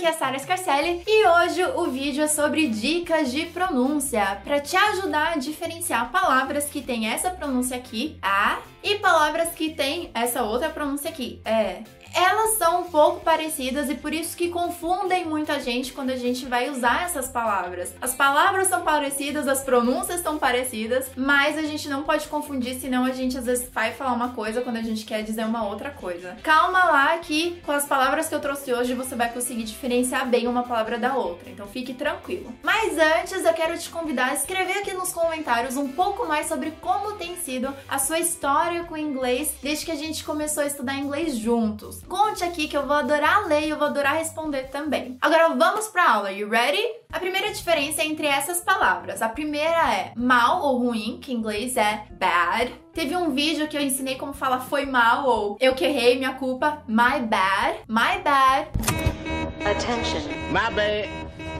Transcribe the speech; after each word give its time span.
aqui 0.00 0.06
é 0.06 0.08
a 0.08 0.12
Sara 0.14 0.38
Scarcelli 0.38 1.02
e 1.06 1.26
hoje 1.26 1.62
o 1.76 1.84
vídeo 1.90 2.24
é 2.24 2.26
sobre 2.26 2.68
dicas 2.68 3.30
de 3.30 3.44
pronúncia 3.46 4.40
para 4.42 4.58
te 4.58 4.74
ajudar 4.74 5.34
a 5.34 5.36
diferenciar 5.36 6.10
palavras 6.10 6.70
que 6.70 6.80
tem 6.80 7.06
essa 7.06 7.30
pronúncia 7.30 7.76
aqui, 7.76 8.16
a, 8.22 8.60
e 8.82 8.94
palavras 8.94 9.50
que 9.50 9.74
tem 9.74 10.10
essa 10.14 10.42
outra 10.42 10.70
pronúncia 10.70 11.10
aqui, 11.10 11.42
é 11.44 11.82
elas 12.14 12.58
são 12.58 12.82
um 12.82 12.84
pouco 12.84 13.20
parecidas 13.20 13.88
e 13.88 13.94
por 13.94 14.12
isso 14.12 14.36
que 14.36 14.48
confundem 14.48 15.24
muita 15.24 15.60
gente 15.60 15.92
quando 15.92 16.10
a 16.10 16.16
gente 16.16 16.46
vai 16.46 16.70
usar 16.70 17.04
essas 17.04 17.28
palavras. 17.28 17.94
As 18.00 18.14
palavras 18.14 18.68
são 18.68 18.82
parecidas, 18.82 19.46
as 19.48 19.62
pronúncias 19.62 20.18
estão 20.18 20.38
parecidas, 20.38 21.10
mas 21.16 21.56
a 21.56 21.62
gente 21.62 21.88
não 21.88 22.02
pode 22.02 22.28
confundir, 22.28 22.74
senão 22.80 23.04
a 23.04 23.12
gente 23.12 23.38
às 23.38 23.46
vezes 23.46 23.68
vai 23.72 23.92
falar 23.92 24.12
uma 24.12 24.30
coisa 24.30 24.60
quando 24.60 24.76
a 24.76 24.82
gente 24.82 25.04
quer 25.04 25.22
dizer 25.22 25.44
uma 25.44 25.66
outra 25.66 25.90
coisa. 25.90 26.36
Calma 26.42 26.84
lá 26.84 27.18
que 27.18 27.60
com 27.64 27.72
as 27.72 27.86
palavras 27.86 28.28
que 28.28 28.34
eu 28.34 28.40
trouxe 28.40 28.72
hoje 28.72 28.94
você 28.94 29.14
vai 29.14 29.32
conseguir 29.32 29.64
diferenciar 29.64 30.28
bem 30.28 30.46
uma 30.46 30.62
palavra 30.62 30.98
da 30.98 31.16
outra, 31.16 31.50
então 31.50 31.66
fique 31.66 31.94
tranquilo. 31.94 32.52
Mas 32.62 32.98
antes 32.98 33.44
eu 33.44 33.54
quero 33.54 33.78
te 33.78 33.88
convidar 33.90 34.30
a 34.30 34.34
escrever 34.34 34.78
aqui 34.78 34.92
nos 34.92 35.12
comentários 35.12 35.76
um 35.76 35.88
pouco 35.88 36.26
mais 36.26 36.46
sobre 36.46 36.72
como 36.80 37.12
tem 37.12 37.36
sido 37.36 37.74
a 37.88 37.98
sua 37.98 38.18
história 38.18 38.84
com 38.84 38.94
o 38.94 38.98
inglês 38.98 39.54
desde 39.62 39.84
que 39.84 39.92
a 39.92 39.96
gente 39.96 40.24
começou 40.24 40.62
a 40.62 40.66
estudar 40.66 40.94
inglês 40.96 41.36
juntos. 41.36 41.99
Conte 42.08 42.44
aqui 42.44 42.68
que 42.68 42.76
eu 42.76 42.86
vou 42.86 42.96
adorar 42.96 43.46
ler 43.46 43.66
e 43.66 43.70
eu 43.70 43.78
vou 43.78 43.88
adorar 43.88 44.16
responder 44.16 44.64
também. 44.64 45.16
Agora 45.20 45.48
vamos 45.48 45.88
para 45.88 46.04
a 46.04 46.12
aula. 46.14 46.32
You 46.32 46.48
ready? 46.48 46.82
A 47.12 47.18
primeira 47.18 47.52
diferença 47.52 48.02
é 48.02 48.06
entre 48.06 48.26
essas 48.26 48.60
palavras. 48.60 49.22
A 49.22 49.28
primeira 49.28 49.94
é 49.94 50.12
mal 50.16 50.62
ou 50.62 50.78
ruim, 50.78 51.18
que 51.20 51.32
em 51.32 51.36
inglês 51.36 51.76
é 51.76 52.04
bad. 52.12 52.72
Teve 52.92 53.16
um 53.16 53.30
vídeo 53.30 53.68
que 53.68 53.76
eu 53.76 53.80
ensinei 53.80 54.16
como 54.16 54.32
falar 54.32 54.60
foi 54.60 54.86
mal 54.86 55.26
ou 55.26 55.56
eu 55.60 55.74
que 55.74 55.84
errei, 55.84 56.16
minha 56.16 56.34
culpa. 56.34 56.82
My 56.86 57.20
bad. 57.20 57.78
My 57.88 58.22
bad. 58.22 58.68
Attention. 59.64 60.20
My 60.50 60.74
bad. 60.74 61.08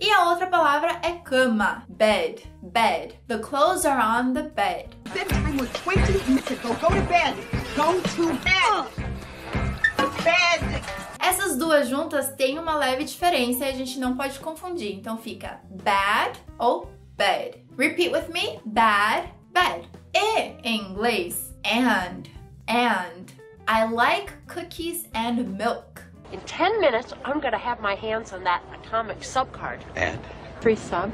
E 0.00 0.10
a 0.10 0.28
outra 0.28 0.46
palavra 0.46 0.98
é 1.02 1.12
cama. 1.12 1.84
Bed. 1.88 2.42
Bed. 2.60 3.14
The 3.28 3.38
clothes 3.38 3.86
are 3.86 4.00
on 4.00 4.34
the 4.34 4.42
bed. 4.42 4.88
Bedtime 5.14 5.56
was 5.58 5.70
20 5.82 6.28
minutes 6.28 6.50
ago. 6.50 6.74
Go 6.80 6.88
to 6.88 7.00
bed. 7.08 7.34
Go 7.76 8.00
to 8.16 8.34
bed. 8.44 9.13
Bed. 10.24 10.82
Essas 11.20 11.56
duas 11.56 11.88
juntas 11.88 12.34
têm 12.34 12.58
uma 12.58 12.74
leve 12.74 13.04
diferença 13.04 13.66
e 13.66 13.68
a 13.68 13.72
gente 13.72 13.98
não 13.98 14.16
pode 14.16 14.38
confundir. 14.40 14.94
Então 14.94 15.18
fica 15.18 15.60
bad 15.70 16.38
ou 16.58 16.90
bed. 17.16 17.64
Repeat 17.76 18.10
with 18.10 18.32
me. 18.32 18.58
Bad, 18.64 19.28
bed. 19.52 19.88
E 20.14 20.56
em 20.62 20.90
inglês, 20.90 21.54
and, 21.64 22.24
and. 22.68 23.44
I 23.66 23.84
like 23.84 24.32
cookies 24.46 25.08
and 25.14 25.56
milk. 25.56 26.02
In 26.32 26.40
10 26.40 26.80
minutes, 26.80 27.14
I'm 27.24 27.40
gonna 27.40 27.56
have 27.58 27.80
my 27.80 27.94
hands 27.94 28.32
on 28.32 28.44
that 28.44 28.62
atomic 28.74 29.20
subcard. 29.20 29.80
And? 29.96 30.18
Free 30.60 30.76
sub. 30.76 31.12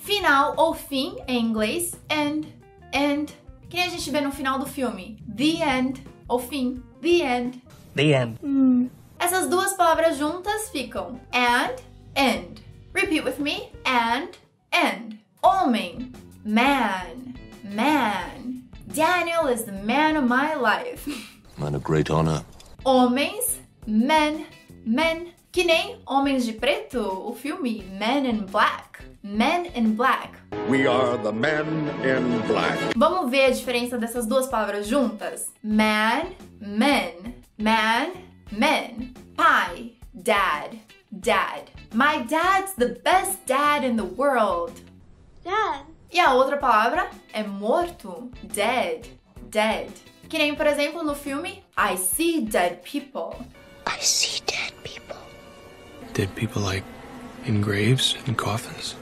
Final 0.00 0.54
ou 0.56 0.74
fim 0.74 1.16
em 1.26 1.38
inglês, 1.38 1.94
end, 2.08 2.46
end. 2.92 3.32
Que 3.68 3.76
nem 3.76 3.86
a 3.86 3.90
gente 3.90 4.10
vê 4.10 4.20
no 4.20 4.30
final 4.30 4.58
do 4.58 4.66
filme. 4.66 5.16
The 5.36 5.64
end 5.64 6.04
ou 6.28 6.38
fim. 6.38 6.82
The 7.00 7.22
end. 7.22 7.62
The 7.98 8.14
end. 8.14 8.38
Essas 9.18 9.50
duas 9.50 9.72
palavras 9.72 10.18
juntas 10.18 10.70
ficam 10.70 11.18
and, 11.32 11.82
end. 12.14 12.60
Repeat 12.92 13.24
with 13.24 13.40
me. 13.40 13.72
And, 13.84 14.38
end. 14.70 15.18
Homem, 15.42 16.12
man, 16.44 17.34
man. 17.64 18.68
Daniel 18.94 19.48
is 19.48 19.64
the 19.64 19.72
man 19.72 20.14
of 20.14 20.28
my 20.28 20.54
life. 20.54 21.08
Man 21.58 21.74
of 21.74 21.82
great 21.82 22.08
honor. 22.08 22.44
Homens, 22.86 23.58
men, 23.84 24.46
men. 24.84 25.32
Que 25.50 25.64
nem 25.64 25.96
Homens 26.06 26.46
de 26.46 26.52
Preto, 26.52 27.02
o 27.26 27.34
filme 27.34 27.82
Men 27.98 28.26
in 28.26 28.46
Black. 28.46 29.02
Men 29.24 29.66
in 29.74 29.96
Black. 29.96 30.36
We 30.68 30.86
are 30.86 31.18
the 31.18 31.32
men 31.32 31.66
in 32.04 32.46
black. 32.46 32.78
Vamos 32.94 33.28
ver 33.28 33.46
a 33.46 33.50
diferença 33.50 33.98
dessas 33.98 34.24
duas 34.24 34.46
palavras 34.46 34.86
juntas? 34.86 35.50
Man, 35.64 36.36
men. 36.60 37.37
Man, 37.60 38.12
men. 38.52 39.14
Pai, 39.36 39.96
dad, 40.22 40.78
dad. 41.18 41.70
My 41.92 42.22
dad's 42.22 42.74
the 42.74 43.00
best 43.02 43.44
dad 43.46 43.82
in 43.82 43.96
the 43.96 44.04
world. 44.04 44.80
Dad. 45.42 45.84
E 46.08 46.20
a 46.20 46.34
outra 46.34 46.56
palavra 46.56 47.10
é 47.32 47.42
morto, 47.42 48.30
dead, 48.44 49.08
dead. 49.50 49.90
Que 50.28 50.38
nem, 50.38 50.54
por 50.54 50.68
exemplo, 50.68 51.02
no 51.02 51.16
filme 51.16 51.64
I 51.76 51.96
See 51.96 52.42
Dead 52.42 52.80
People. 52.84 53.44
I 53.86 53.98
see 54.00 54.40
dead 54.46 54.72
people. 54.84 55.16
Dead 56.12 56.32
people 56.36 56.62
like 56.62 56.84
in 57.44 57.60
graves 57.60 58.16
and 58.28 58.36
coffins. 58.36 58.94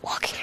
Walking 0.00 0.39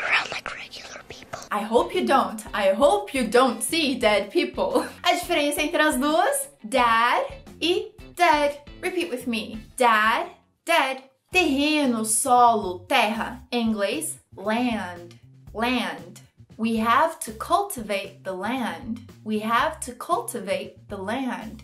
I 1.49 1.61
hope 1.61 1.95
you 1.95 2.05
don't. 2.05 2.43
I 2.53 2.73
hope 2.73 3.13
you 3.13 3.25
don't 3.27 3.63
see 3.63 3.95
dead 3.95 4.31
people. 4.31 4.85
A 5.03 5.13
diferença 5.13 5.61
entre 5.61 5.81
as 5.81 5.95
duas, 5.95 6.49
dad 6.63 7.25
e 7.61 7.93
dead. 8.15 8.59
Repeat 8.81 9.09
with 9.09 9.27
me. 9.27 9.57
Dad, 9.77 10.27
dead. 10.65 11.03
Terreno, 11.31 12.05
solo, 12.05 12.79
terra. 12.87 13.41
Em 13.51 13.67
inglês, 13.69 14.19
land, 14.35 15.15
land. 15.53 16.21
We 16.57 16.77
have 16.77 17.19
to 17.19 17.31
cultivate 17.33 18.23
the 18.23 18.33
land. 18.33 19.01
We 19.23 19.39
have 19.39 19.79
to 19.81 19.93
cultivate 19.93 20.87
the 20.89 20.97
land. 20.97 21.63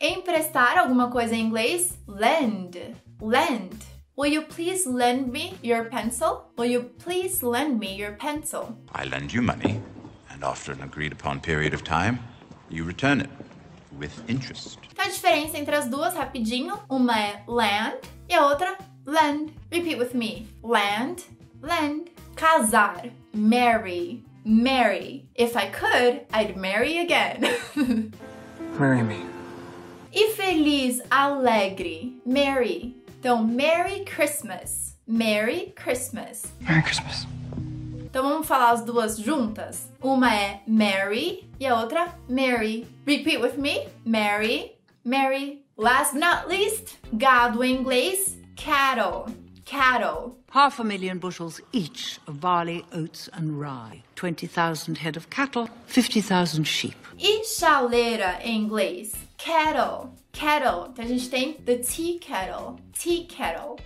Emprestar 0.00 0.78
alguma 0.78 1.10
coisa 1.10 1.34
em 1.34 1.46
inglês, 1.46 1.96
lend, 2.06 2.96
lend. 3.20 3.93
Will 4.16 4.26
you 4.30 4.42
please 4.42 4.86
lend 4.86 5.32
me 5.32 5.58
your 5.62 5.84
pencil? 5.86 6.44
Will 6.56 6.66
you 6.66 6.82
please 6.98 7.42
lend 7.42 7.80
me 7.80 7.94
your 7.96 8.12
pencil? 8.12 8.76
I 8.94 9.04
lend 9.06 9.32
you 9.32 9.42
money, 9.42 9.80
and 10.30 10.44
after 10.44 10.70
an 10.72 10.82
agreed 10.82 11.12
upon 11.12 11.40
period 11.40 11.74
of 11.74 11.82
time, 11.82 12.20
you 12.70 12.84
return 12.84 13.20
it 13.20 13.30
with 13.98 14.12
interest. 14.28 14.78
Então 14.92 15.04
a 15.04 15.08
diferença 15.08 15.58
entre 15.58 15.74
as 15.74 15.88
duas, 15.88 16.14
rapidinho, 16.14 16.78
uma 16.88 17.18
é 17.18 17.42
land 17.48 17.96
e 18.28 18.34
a 18.34 18.46
outra 18.46 18.78
lend. 19.04 19.52
Repeat 19.72 19.98
with 19.98 20.14
me. 20.14 20.46
Land, 20.62 21.24
lend. 21.60 22.10
Casar, 22.36 23.10
marry, 23.32 24.22
marry. 24.44 25.24
If 25.34 25.56
I 25.56 25.66
could, 25.70 26.22
I'd 26.32 26.56
marry 26.56 26.98
again. 26.98 27.44
Marry 28.78 29.02
me. 29.04 29.24
e 30.12 30.30
feliz, 30.34 31.00
alegre, 31.10 32.12
merry. 32.26 32.96
Então, 33.24 33.42
Merry 33.42 34.04
Christmas. 34.04 34.98
Merry 35.06 35.72
Christmas. 35.82 36.42
Merry 36.60 36.82
Christmas. 36.82 37.26
Então 38.04 38.22
vamos 38.22 38.46
falar 38.46 38.72
as 38.72 38.84
duas 38.84 39.16
juntas? 39.16 39.88
Uma 40.02 40.34
é 40.34 40.60
Mary 40.66 41.48
e 41.58 41.66
a 41.66 41.74
outra 41.80 42.14
Mary. 42.28 42.86
Repeat 43.06 43.38
with 43.38 43.56
me. 43.56 43.88
Mary, 44.04 44.72
Mary. 45.02 45.64
Last 45.78 46.12
but 46.12 46.20
not 46.20 46.48
least, 46.48 46.98
gado 47.14 47.64
em 47.64 47.76
inglês, 47.76 48.36
cattle. 48.56 49.34
Cattle. 49.64 50.36
Half 50.50 50.78
a 50.80 50.84
million 50.84 51.18
bushels 51.18 51.62
each 51.72 52.20
of 52.26 52.40
barley, 52.40 52.84
oats, 52.92 53.30
and 53.32 53.58
rye. 53.58 54.02
20,000 54.16 54.98
head 54.98 55.16
of 55.16 55.30
cattle, 55.30 55.70
50,000 55.86 56.64
sheep. 56.64 56.94
E 57.18 57.42
chaleira 57.46 58.38
em 58.42 58.64
inglês, 58.64 59.14
kettle. 59.38 60.12
Kettle. 60.34 60.88
Então 60.90 61.04
a 61.04 61.08
gente 61.08 61.28
tem 61.30 61.54
the 61.64 61.76
tea 61.76 62.18
kettle. 62.18 62.76
Tea 62.92 63.24
kettle. 63.26 63.76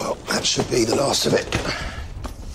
Well, 0.00 0.16
that 0.28 0.46
should 0.46 0.68
be 0.70 0.84
the 0.84 0.94
last 0.94 1.26
of 1.26 1.34
it. 1.34 1.46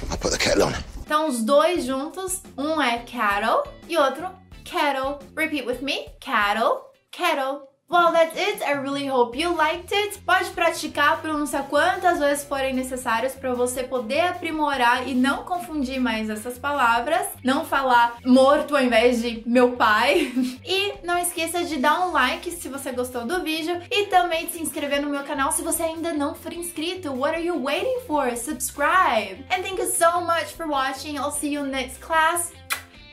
I'll 0.10 0.18
put 0.18 0.32
the 0.32 0.38
kettle 0.38 0.64
on. 0.64 0.74
Então 1.06 1.28
os 1.28 1.44
dois 1.44 1.84
juntos, 1.86 2.42
um 2.58 2.82
é 2.82 3.00
cattle 3.00 3.64
e 3.88 3.98
outro 3.98 4.30
kettle. 4.64 5.20
Repeat 5.36 5.66
with 5.68 5.82
me. 5.82 6.08
Cattle, 6.22 6.86
kettle. 7.12 7.71
Well, 7.92 8.14
that's 8.14 8.38
it. 8.38 8.64
I 8.64 8.72
really 8.72 9.06
hope 9.06 9.38
you 9.38 9.54
liked 9.54 9.92
it. 9.92 10.18
Pode 10.20 10.50
praticar 10.52 11.12
a 11.12 11.18
pronúncia 11.18 11.62
quantas 11.64 12.20
vezes 12.20 12.46
forem 12.46 12.74
necessárias 12.74 13.36
para 13.36 13.54
você 13.54 13.84
poder 13.84 14.22
aprimorar 14.22 15.10
e 15.10 15.14
não 15.14 15.44
confundir 15.44 16.00
mais 16.00 16.30
essas 16.30 16.58
palavras. 16.58 17.28
Não 17.44 17.66
falar 17.66 18.16
morto 18.26 18.78
ao 18.78 18.82
invés 18.82 19.22
de 19.22 19.44
meu 19.46 19.74
pai. 19.74 20.32
E 20.64 20.94
não 21.04 21.18
esqueça 21.18 21.66
de 21.66 21.78
dar 21.78 22.08
um 22.08 22.14
like 22.14 22.50
se 22.50 22.70
você 22.70 22.94
gostou 22.94 23.26
do 23.26 23.44
vídeo 23.44 23.82
e 23.92 24.06
também 24.06 24.46
de 24.46 24.54
se 24.54 24.62
inscrever 24.62 25.02
no 25.02 25.10
meu 25.10 25.24
canal 25.24 25.52
se 25.52 25.62
você 25.62 25.84
ainda 25.84 26.14
não 26.14 26.34
for 26.34 26.54
inscrito. 26.54 27.12
What 27.12 27.36
are 27.36 27.46
you 27.46 27.62
waiting 27.62 28.00
for? 28.08 28.38
Subscribe! 28.38 29.44
And 29.50 29.64
thank 29.64 29.82
you 29.82 29.88
so 29.88 30.22
much 30.22 30.54
for 30.56 30.66
watching. 30.66 31.18
I'll 31.18 31.32
see 31.32 31.54
you 31.54 31.64
next 31.64 32.00
class. 32.00 32.54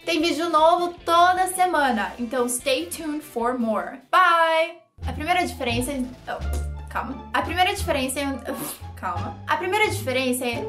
Tem 0.08 0.22
vídeo 0.22 0.48
novo 0.48 0.94
toda 1.04 1.48
semana, 1.48 2.14
então 2.18 2.48
stay 2.48 2.86
tuned 2.86 3.22
for 3.22 3.58
more. 3.58 4.00
Bye! 4.10 4.78
A 5.06 5.12
primeira 5.12 5.46
diferença. 5.46 5.92
Oh, 6.26 6.88
calma. 6.88 7.28
A 7.34 7.42
primeira 7.42 7.74
diferença. 7.74 8.18
Calma. 8.96 9.36
A 9.46 9.58
primeira 9.58 9.90
diferença 9.90 10.46
é. 10.46 10.64